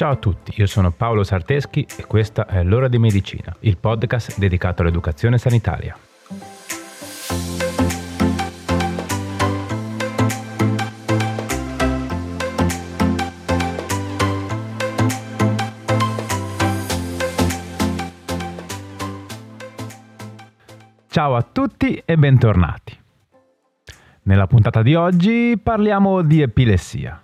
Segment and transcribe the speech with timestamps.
[0.00, 4.38] Ciao a tutti, io sono Paolo Sarteschi e questa è L'ora di medicina, il podcast
[4.38, 5.94] dedicato all'educazione sanitaria.
[21.08, 22.98] Ciao a tutti e bentornati.
[24.22, 27.22] Nella puntata di oggi parliamo di epilessia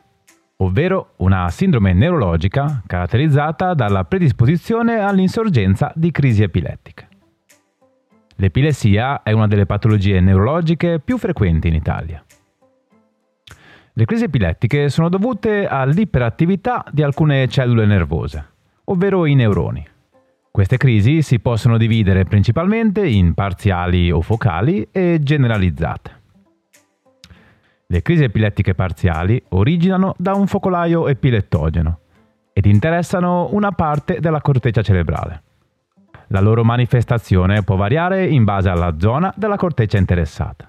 [0.58, 7.08] ovvero una sindrome neurologica caratterizzata dalla predisposizione all'insorgenza di crisi epilettiche.
[8.36, 12.22] L'epilessia è una delle patologie neurologiche più frequenti in Italia.
[13.92, 18.46] Le crisi epilettiche sono dovute all'iperattività di alcune cellule nervose,
[18.84, 19.86] ovvero i neuroni.
[20.50, 26.15] Queste crisi si possono dividere principalmente in parziali o focali e generalizzate.
[27.88, 32.00] Le crisi epilettiche parziali originano da un focolaio epilettogeno
[32.52, 35.42] ed interessano una parte della corteccia cerebrale.
[36.28, 40.68] La loro manifestazione può variare in base alla zona della corteccia interessata.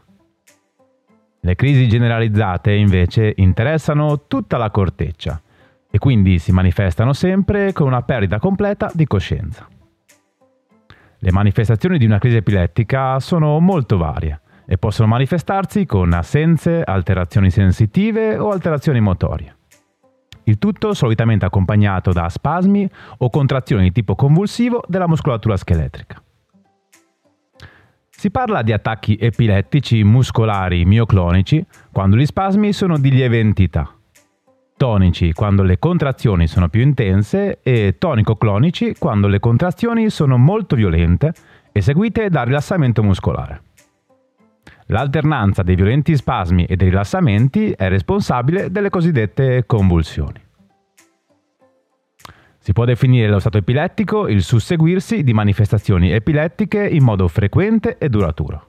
[1.39, 5.41] Le crisi generalizzate invece interessano tutta la corteccia
[5.89, 9.67] e quindi si manifestano sempre con una perdita completa di coscienza.
[11.17, 17.49] Le manifestazioni di una crisi epilettica sono molto varie e possono manifestarsi con assenze, alterazioni
[17.49, 19.55] sensitive o alterazioni motorie.
[20.43, 26.21] Il tutto solitamente accompagnato da spasmi o contrazioni di tipo convulsivo della muscolatura scheletrica.
[28.09, 33.93] Si parla di attacchi epilettici muscolari mioclonici quando gli spasmi sono di lieve entità,
[34.75, 41.33] tonici quando le contrazioni sono più intense e tonico-clonici quando le contrazioni sono molto violente
[41.71, 43.66] e seguite da rilassamento muscolare.
[44.87, 50.41] L'alternanza dei violenti spasmi e dei rilassamenti è responsabile delle cosiddette convulsioni.
[52.59, 58.09] Si può definire lo stato epilettico il susseguirsi di manifestazioni epilettiche in modo frequente e
[58.09, 58.67] duraturo.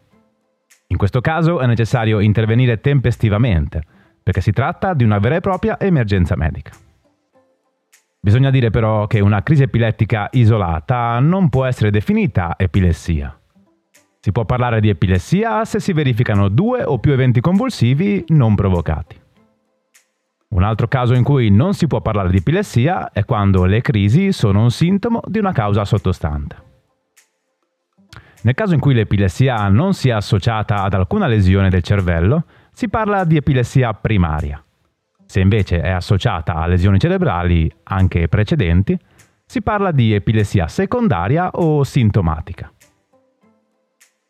[0.88, 3.82] In questo caso è necessario intervenire tempestivamente,
[4.22, 6.72] perché si tratta di una vera e propria emergenza medica.
[8.20, 13.37] Bisogna dire però che una crisi epilettica isolata non può essere definita epilessia.
[14.20, 19.16] Si può parlare di epilessia se si verificano due o più eventi convulsivi non provocati.
[20.50, 24.32] Un altro caso in cui non si può parlare di epilessia è quando le crisi
[24.32, 26.66] sono un sintomo di una causa sottostante.
[28.42, 33.24] Nel caso in cui l'epilessia non sia associata ad alcuna lesione del cervello, si parla
[33.24, 34.62] di epilessia primaria.
[35.26, 38.98] Se invece è associata a lesioni cerebrali, anche precedenti,
[39.44, 42.72] si parla di epilessia secondaria o sintomatica.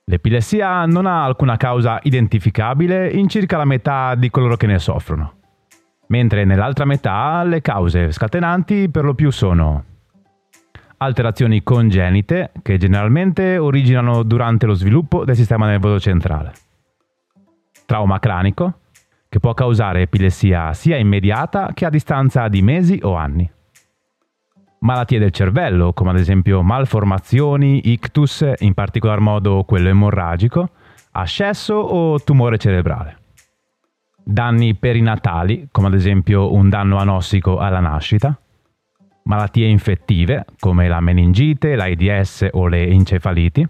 [0.08, 5.34] L'epilessia non ha alcuna causa identificabile in circa la metà di coloro che ne soffrono,
[6.06, 9.84] mentre nell'altra metà le cause scatenanti per lo più sono
[10.96, 16.52] alterazioni congenite che generalmente originano durante lo sviluppo del sistema nervoso centrale,
[17.84, 18.80] trauma cranico
[19.28, 23.48] che può causare epilessia sia immediata che a distanza di mesi o anni
[24.80, 30.70] malattie del cervello, come ad esempio malformazioni, ictus, in particolar modo quello emorragico,
[31.12, 33.18] ascesso o tumore cerebrale.
[34.22, 38.38] Danni perinatali, come ad esempio un danno anossico alla nascita.
[39.24, 43.66] Malattie infettive, come la meningite, l'AIDS o le encefaliti.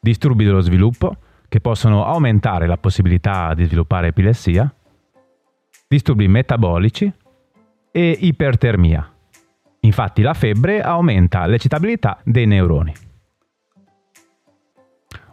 [0.00, 1.16] Disturbi dello sviluppo,
[1.48, 4.72] che possono aumentare la possibilità di sviluppare epilessia.
[5.88, 7.12] Disturbi metabolici
[7.90, 9.09] e ipertermia,
[9.80, 12.92] Infatti la febbre aumenta l'eccitabilità dei neuroni.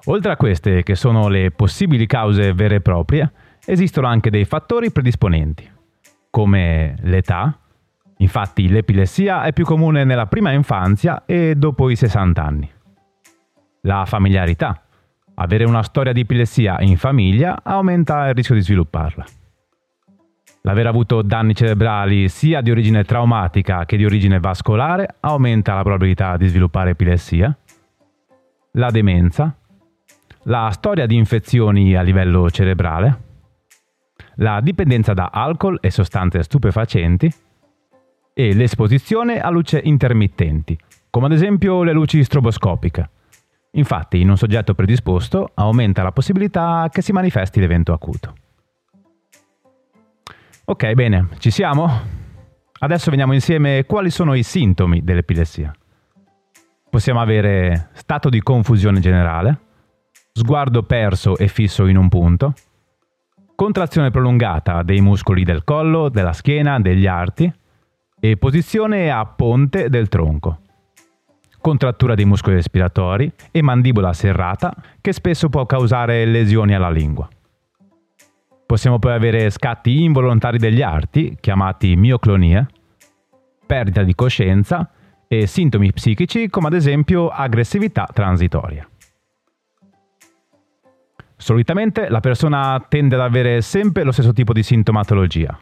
[0.06, 3.30] Oltre a queste, che sono le possibili cause vere e proprie,
[3.66, 5.70] esistono anche dei fattori predisponenti,
[6.30, 7.60] come l'età.
[8.20, 12.72] Infatti l'epilessia è più comune nella prima infanzia e dopo i 60 anni.
[13.82, 14.82] La familiarità.
[15.36, 19.26] Avere una storia di epilessia in famiglia aumenta il rischio di svilupparla
[20.68, 26.36] l'aver avuto danni cerebrali sia di origine traumatica che di origine vascolare aumenta la probabilità
[26.36, 27.58] di sviluppare epilessia,
[28.72, 29.56] la demenza,
[30.44, 33.22] la storia di infezioni a livello cerebrale,
[34.36, 37.34] la dipendenza da alcol e sostanze stupefacenti
[38.34, 40.78] e l'esposizione a luce intermittenti,
[41.10, 43.10] come ad esempio le luci stroboscopiche.
[43.72, 48.34] Infatti, in un soggetto predisposto aumenta la possibilità che si manifesti l'evento acuto.
[50.70, 51.90] Ok, bene, ci siamo?
[52.80, 55.74] Adesso vediamo insieme quali sono i sintomi dell'epilessia.
[56.90, 59.60] Possiamo avere stato di confusione generale,
[60.34, 62.54] sguardo perso e fisso in un punto,
[63.56, 67.50] contrazione prolungata dei muscoli del collo, della schiena, degli arti
[68.20, 70.60] e posizione a ponte del tronco.
[71.62, 77.30] Contrattura dei muscoli respiratori e mandibola serrata che spesso può causare lesioni alla lingua.
[78.68, 82.68] Possiamo poi avere scatti involontari degli arti, chiamati mioclonie,
[83.66, 84.92] perdita di coscienza
[85.26, 88.86] e sintomi psichici come ad esempio aggressività transitoria.
[91.38, 95.58] Solitamente la persona tende ad avere sempre lo stesso tipo di sintomatologia.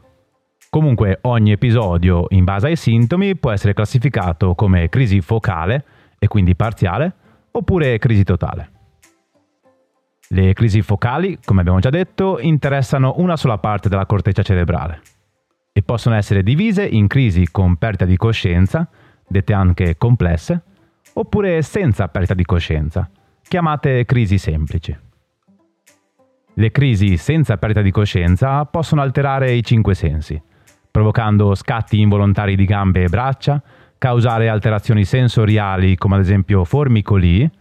[0.72, 5.86] Comunque ogni episodio, in base ai sintomi, può essere classificato come crisi focale,
[6.18, 7.14] e quindi parziale,
[7.52, 8.72] oppure crisi totale.
[10.30, 15.02] Le crisi focali, come abbiamo già detto, interessano una sola parte della corteccia cerebrale
[15.72, 18.90] e possono essere divise in crisi con perdita di coscienza,
[19.28, 20.62] dette anche complesse,
[21.14, 23.10] oppure senza perdita di coscienza,
[23.42, 24.98] chiamate crisi semplici.
[26.54, 30.42] Le crisi senza perdita di coscienza possono alterare i cinque sensi,
[30.90, 33.62] provocando scatti involontari di gambe e braccia,
[33.98, 37.52] causare alterazioni sensoriali come ad esempio formicolii e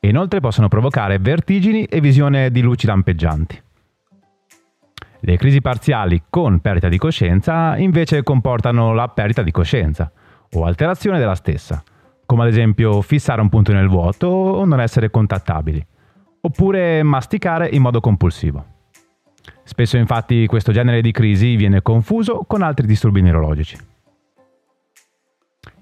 [0.00, 3.62] inoltre possono provocare vertigini e visione di luci lampeggianti.
[5.20, 10.10] Le crisi parziali con perdita di coscienza invece comportano la perdita di coscienza
[10.52, 11.82] o alterazione della stessa,
[12.24, 15.84] come ad esempio fissare un punto nel vuoto o non essere contattabili
[16.46, 18.64] oppure masticare in modo compulsivo.
[19.64, 23.76] Spesso infatti questo genere di crisi viene confuso con altri disturbi neurologici.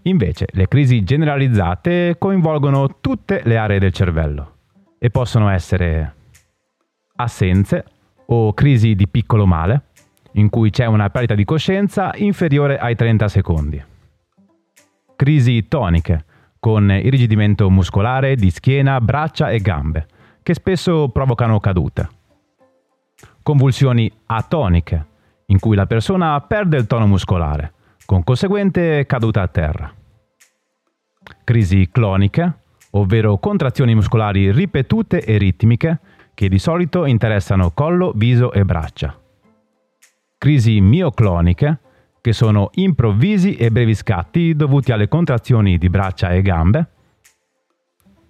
[0.07, 4.53] Invece le crisi generalizzate coinvolgono tutte le aree del cervello
[4.99, 6.15] e possono essere
[7.17, 7.85] assenze
[8.27, 9.83] o crisi di piccolo male,
[10.33, 13.83] in cui c'è una perdita di coscienza inferiore ai 30 secondi.
[15.17, 16.25] Crisi toniche,
[16.59, 20.07] con irrigidimento muscolare di schiena, braccia e gambe,
[20.43, 22.09] che spesso provocano cadute.
[23.43, 25.07] Convulsioni atoniche,
[25.47, 27.74] in cui la persona perde il tono muscolare,
[28.05, 29.95] con conseguente caduta a terra.
[31.43, 32.53] Crisi cloniche,
[32.91, 36.01] ovvero contrazioni muscolari ripetute e ritmiche,
[36.35, 39.19] che di solito interessano collo, viso e braccia.
[40.37, 41.79] Crisi miocloniche,
[42.21, 46.89] che sono improvvisi e brevi scatti dovuti alle contrazioni di braccia e gambe,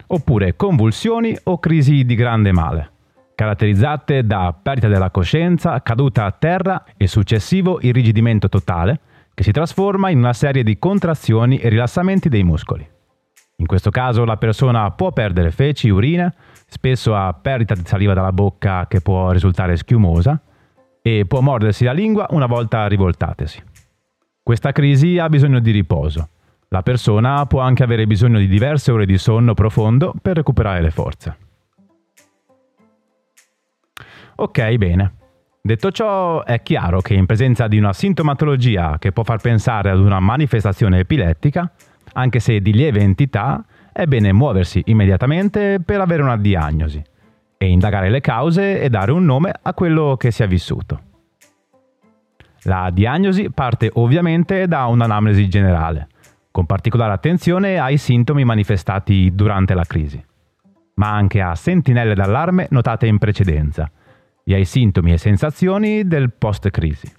[0.08, 2.90] oppure convulsioni o crisi di grande male,
[3.34, 9.00] caratterizzate da perdita della coscienza, caduta a terra e successivo irrigidimento totale,
[9.34, 12.88] che si trasforma in una serie di contrazioni e rilassamenti dei muscoli.
[13.56, 16.32] In questo caso la persona può perdere feci, urina,
[16.66, 20.40] spesso ha perdita di saliva dalla bocca che può risultare schiumosa
[21.02, 23.62] e può mordersi la lingua una volta rivoltatesi.
[24.42, 26.28] Questa crisi ha bisogno di riposo
[26.74, 30.90] la persona può anche avere bisogno di diverse ore di sonno profondo per recuperare le
[30.90, 31.36] forze.
[34.34, 35.14] Ok, bene.
[35.66, 39.98] Detto ciò, è chiaro che in presenza di una sintomatologia che può far pensare ad
[39.98, 41.72] una manifestazione epilettica,
[42.12, 47.02] anche se di lieve entità, è bene muoversi immediatamente per avere una diagnosi
[47.56, 51.00] e indagare le cause e dare un nome a quello che si è vissuto.
[52.64, 56.08] La diagnosi parte ovviamente da un'anamnesi generale,
[56.50, 60.22] con particolare attenzione ai sintomi manifestati durante la crisi,
[60.96, 63.90] ma anche a sentinelle d'allarme notate in precedenza
[64.44, 67.12] e ai sintomi e sensazioni del post-crisi.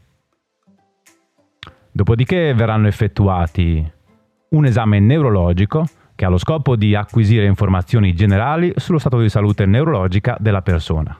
[1.91, 3.91] Dopodiché verranno effettuati
[4.49, 9.65] un esame neurologico che ha lo scopo di acquisire informazioni generali sullo stato di salute
[9.65, 11.15] neurologica della persona.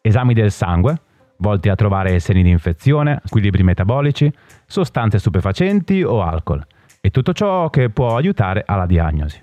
[0.00, 1.00] Esami del sangue,
[1.38, 4.32] volti a trovare segni di infezione, squilibri metabolici,
[4.66, 6.64] sostanze stupefacenti o alcol,
[7.00, 9.42] e tutto ciò che può aiutare alla diagnosi.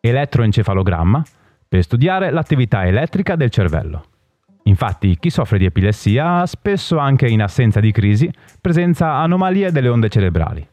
[0.00, 1.22] Elettroencefalogramma
[1.68, 4.04] per studiare l'attività elettrica del cervello.
[4.64, 9.88] Infatti chi soffre di epilessia ha spesso anche in assenza di crisi presenza anomalie delle
[9.88, 10.66] onde cerebrali.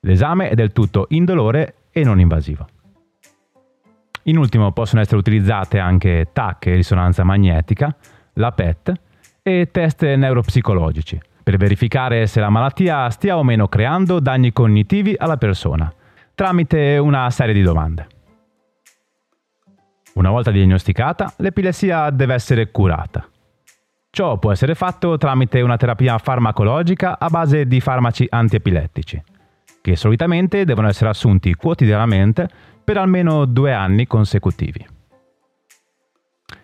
[0.00, 2.66] L'esame è del tutto indolore e non invasivo.
[4.24, 7.94] In ultimo possono essere utilizzate anche TAC e risonanza magnetica,
[8.34, 8.92] la PET
[9.42, 15.36] e test neuropsicologici per verificare se la malattia stia o meno creando danni cognitivi alla
[15.36, 15.92] persona,
[16.34, 18.06] tramite una serie di domande.
[20.14, 23.28] Una volta diagnosticata, l'epilessia deve essere curata.
[24.10, 29.20] Ciò può essere fatto tramite una terapia farmacologica a base di farmaci antiepilettici,
[29.80, 32.48] che solitamente devono essere assunti quotidianamente
[32.84, 34.86] per almeno due anni consecutivi.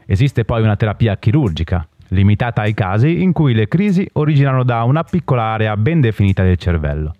[0.07, 5.03] Esiste poi una terapia chirurgica, limitata ai casi in cui le crisi originano da una
[5.03, 7.15] piccola area ben definita del cervello,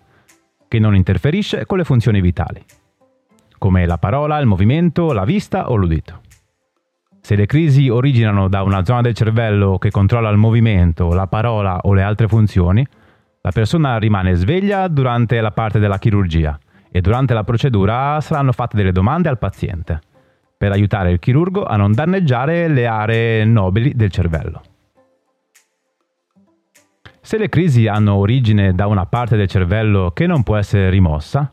[0.69, 2.63] che non interferisce con le funzioni vitali,
[3.61, 6.21] come la parola, il movimento, la vista o l'udito.
[7.21, 11.77] Se le crisi originano da una zona del cervello che controlla il movimento, la parola
[11.83, 12.83] o le altre funzioni,
[13.43, 16.59] La persona rimane sveglia durante la parte della chirurgia
[16.91, 19.99] e durante la procedura saranno fatte delle domande al paziente
[20.55, 24.61] per aiutare il chirurgo a non danneggiare le aree nobili del cervello.
[27.19, 31.51] Se le crisi hanno origine da una parte del cervello che non può essere rimossa,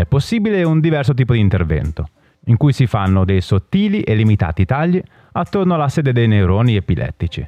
[0.00, 2.08] è possibile un diverso tipo di intervento,
[2.46, 5.02] in cui si fanno dei sottili e limitati tagli
[5.32, 7.46] attorno alla sede dei neuroni epilettici,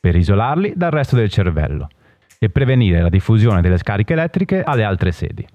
[0.00, 1.88] per isolarli dal resto del cervello
[2.38, 5.46] e prevenire la diffusione delle scariche elettriche alle altre sedi.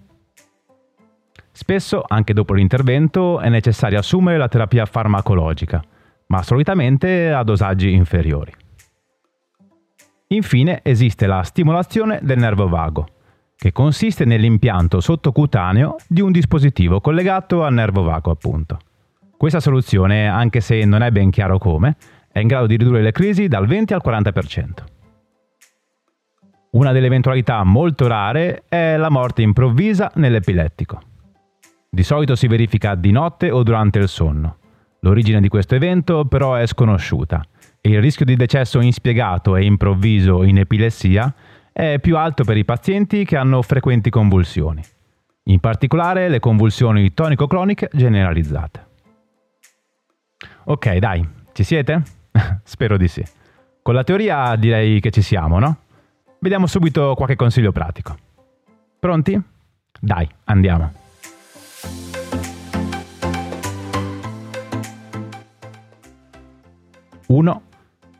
[1.51, 5.83] Spesso, anche dopo l'intervento, è necessario assumere la terapia farmacologica,
[6.27, 8.53] ma solitamente a dosaggi inferiori.
[10.29, 13.07] Infine esiste la stimolazione del nervo vago,
[13.59, 18.79] che consiste nell'impianto sottocutaneo di un dispositivo collegato al nervo vago, appunto.
[19.35, 21.97] Questa soluzione, anche se non è ben chiaro come,
[22.31, 24.69] è in grado di ridurre le crisi dal 20 al 40%.
[26.71, 31.01] Una delle eventualità molto rare è la morte improvvisa nell'epilettico.
[31.89, 34.55] Di solito si verifica di notte o durante il sonno.
[35.01, 37.43] L'origine di questo evento però è sconosciuta
[37.81, 41.33] e il rischio di decesso inspiegato e improvviso in epilessia
[41.71, 44.83] è più alto per i pazienti che hanno frequenti convulsioni,
[45.43, 48.87] in particolare le convulsioni tonico-cloniche generalizzate.
[50.65, 52.01] Ok, dai, ci siete?
[52.63, 53.23] Spero di sì.
[53.81, 55.77] Con la teoria direi che ci siamo, no?
[56.39, 58.15] Vediamo subito qualche consiglio pratico.
[58.99, 59.41] Pronti?
[59.99, 60.93] Dai, andiamo.
[67.29, 67.61] 1.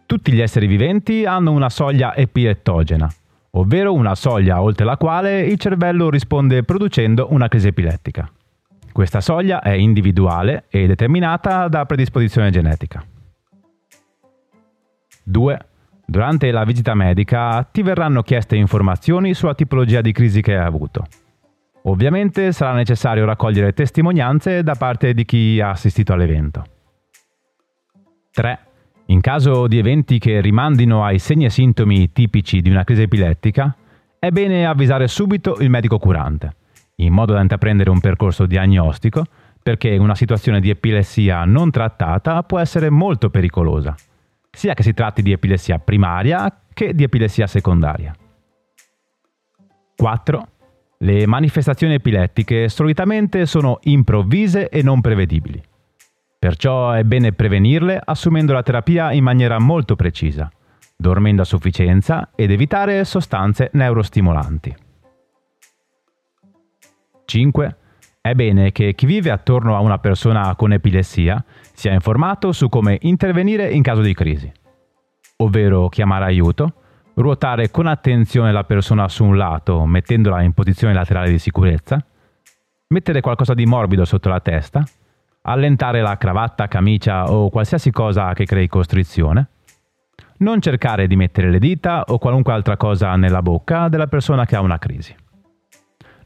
[0.06, 3.12] Tutti gli esseri viventi hanno una soglia epilettogena,
[3.52, 8.30] ovvero una soglia oltre la quale il cervello risponde producendo una crisi epilettica.
[8.92, 13.04] Questa soglia è individuale e determinata da predisposizione genetica.
[15.24, 15.60] 2.
[16.06, 21.06] Durante la visita medica ti verranno chieste informazioni sulla tipologia di crisi che hai avuto.
[21.84, 26.64] Ovviamente sarà necessario raccogliere testimonianze da parte di chi ha assistito all'evento.
[28.32, 28.60] 3.
[29.10, 33.76] In caso di eventi che rimandino ai segni e sintomi tipici di una crisi epilettica,
[34.20, 36.56] è bene avvisare subito il medico curante,
[36.98, 39.24] in modo da intraprendere un percorso diagnostico,
[39.64, 43.96] perché una situazione di epilessia non trattata può essere molto pericolosa,
[44.52, 48.14] sia che si tratti di epilessia primaria che di epilessia secondaria.
[49.96, 50.48] 4.
[51.00, 55.60] Le manifestazioni epilettiche solitamente sono improvvise e non prevedibili.
[56.40, 60.50] Perciò è bene prevenirle assumendo la terapia in maniera molto precisa,
[60.96, 64.74] dormendo a sufficienza ed evitare sostanze neurostimolanti.
[67.26, 67.76] 5.
[68.22, 71.44] È bene che chi vive attorno a una persona con epilessia
[71.74, 74.50] sia informato su come intervenire in caso di crisi,
[75.40, 76.74] ovvero chiamare aiuto,
[77.16, 82.02] ruotare con attenzione la persona su un lato mettendola in posizione laterale di sicurezza,
[82.88, 84.86] mettere qualcosa di morbido sotto la testa
[85.50, 89.48] allentare la cravatta, camicia o qualsiasi cosa che crei costrizione,
[90.38, 94.56] non cercare di mettere le dita o qualunque altra cosa nella bocca della persona che
[94.56, 95.14] ha una crisi.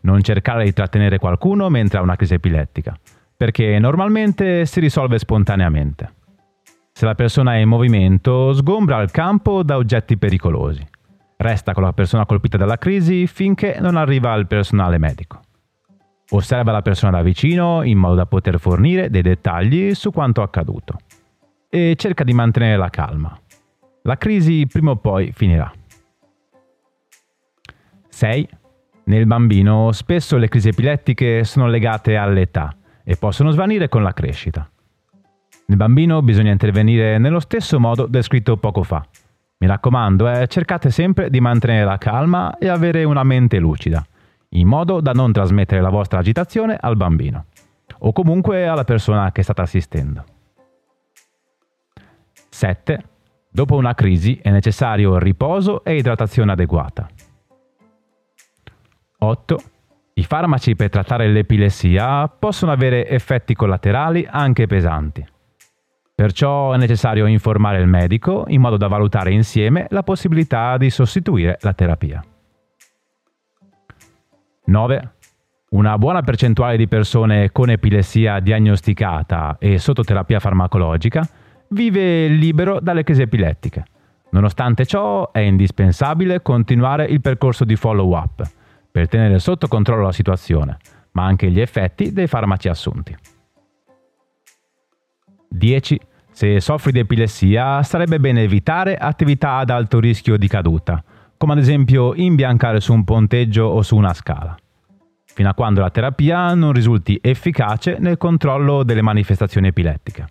[0.01, 2.97] Non cercare di trattenere qualcuno mentre ha una crisi epilettica,
[3.35, 6.13] perché normalmente si risolve spontaneamente.
[6.91, 10.85] Se la persona è in movimento, sgombra il campo da oggetti pericolosi.
[11.37, 15.39] Resta con la persona colpita dalla crisi finché non arriva il personale medico.
[16.35, 20.97] Osserva la persona da vicino in modo da poter fornire dei dettagli su quanto accaduto
[21.69, 23.39] e cerca di mantenere la calma.
[24.01, 25.71] La crisi prima o poi finirà.
[28.09, 28.49] 6.
[29.05, 34.67] Nel bambino spesso le crisi epilettiche sono legate all'età e possono svanire con la crescita.
[35.67, 39.05] Nel bambino bisogna intervenire nello stesso modo descritto poco fa.
[39.59, 44.03] Mi raccomando, eh, cercate sempre di mantenere la calma e avere una mente lucida
[44.55, 47.45] in modo da non trasmettere la vostra agitazione al bambino
[47.99, 50.23] o comunque alla persona che state assistendo.
[52.49, 53.03] 7.
[53.49, 57.07] Dopo una crisi è necessario riposo e idratazione adeguata.
[59.19, 59.61] 8.
[60.15, 65.25] I farmaci per trattare l'epilessia possono avere effetti collaterali anche pesanti.
[66.15, 71.57] Perciò è necessario informare il medico in modo da valutare insieme la possibilità di sostituire
[71.61, 72.23] la terapia.
[74.65, 75.11] 9.
[75.71, 81.27] Una buona percentuale di persone con epilessia diagnosticata e sotto terapia farmacologica
[81.69, 83.83] vive libero dalle crisi epilettiche.
[84.29, 88.43] Nonostante ciò è indispensabile continuare il percorso di follow-up
[88.89, 90.77] per tenere sotto controllo la situazione,
[91.11, 93.15] ma anche gli effetti dei farmaci assunti.
[95.49, 95.99] 10.
[96.31, 101.03] Se soffri di epilessia sarebbe bene evitare attività ad alto rischio di caduta,
[101.43, 104.55] come ad esempio imbiancare su un ponteggio o su una scala,
[105.25, 110.25] fino a quando la terapia non risulti efficace nel controllo delle manifestazioni epilettiche.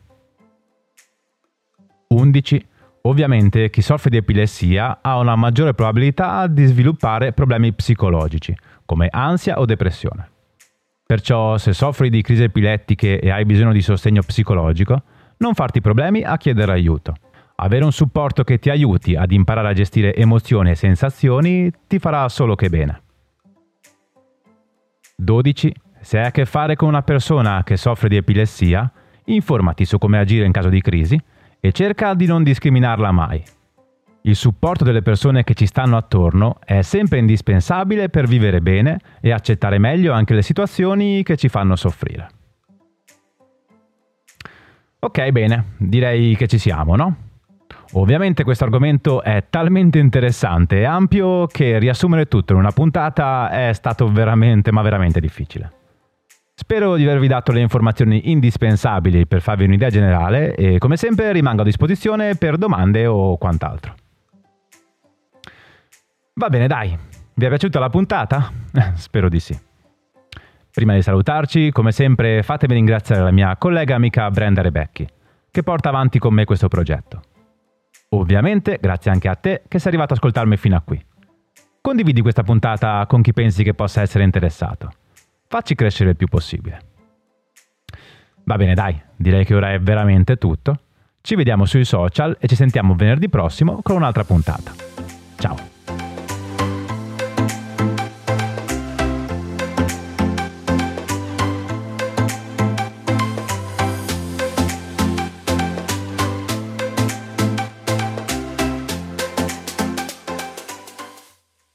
[2.08, 2.66] 11.
[3.02, 9.60] Ovviamente chi soffre di epilessia ha una maggiore probabilità di sviluppare problemi psicologici, come ansia
[9.60, 10.30] o depressione.
[11.04, 15.02] Perciò se soffri di crisi epilettiche e hai bisogno di sostegno psicologico,
[15.36, 17.12] non farti problemi a chiedere aiuto.
[17.64, 22.28] Avere un supporto che ti aiuti ad imparare a gestire emozioni e sensazioni ti farà
[22.28, 23.02] solo che bene.
[25.14, 25.72] 12.
[26.00, 28.90] Se hai a che fare con una persona che soffre di epilessia,
[29.26, 31.16] informati su come agire in caso di crisi
[31.60, 33.40] e cerca di non discriminarla mai.
[34.22, 39.30] Il supporto delle persone che ci stanno attorno è sempre indispensabile per vivere bene e
[39.30, 42.28] accettare meglio anche le situazioni che ci fanno soffrire.
[44.98, 47.30] Ok, bene, direi che ci siamo, no?
[47.94, 53.72] Ovviamente questo argomento è talmente interessante e ampio che riassumere tutto in una puntata è
[53.74, 55.72] stato veramente, ma veramente difficile.
[56.54, 61.62] Spero di avervi dato le informazioni indispensabili per farvi un'idea generale e come sempre rimango
[61.62, 63.94] a disposizione per domande o quant'altro.
[66.34, 66.96] Va bene, dai.
[67.34, 68.50] Vi è piaciuta la puntata?
[68.94, 69.58] Spero di sì.
[70.70, 75.06] Prima di salutarci, come sempre, fatemi ringraziare la mia collega amica Brenda Rebecchi,
[75.50, 77.31] che porta avanti con me questo progetto.
[78.14, 81.02] Ovviamente, grazie anche a te che sei arrivato ad ascoltarmi fino a qui.
[81.80, 84.90] Condividi questa puntata con chi pensi che possa essere interessato
[85.52, 86.80] facci crescere il più possibile.
[88.44, 90.78] Va bene, dai, direi che ora è veramente tutto.
[91.20, 94.72] Ci vediamo sui social e ci sentiamo venerdì prossimo con un'altra puntata.
[95.36, 95.71] Ciao!